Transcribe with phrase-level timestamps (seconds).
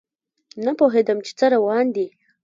[0.65, 2.07] نه پوهیدم چې څه روان دي